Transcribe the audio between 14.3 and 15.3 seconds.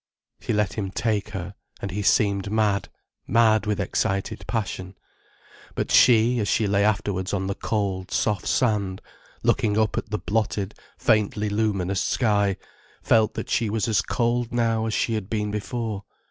now as she had